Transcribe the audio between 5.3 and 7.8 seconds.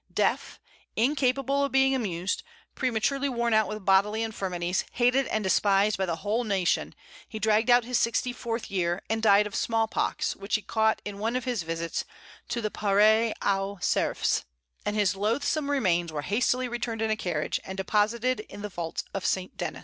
despised by the whole nation, he dragged